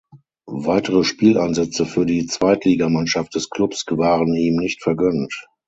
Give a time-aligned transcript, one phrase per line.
[0.63, 5.45] Weitere Spieleinsätze für die Zweitligamannschaft des Klubs waren ihm nicht vergönnt.